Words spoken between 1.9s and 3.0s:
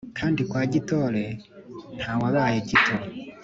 ntawabaye gito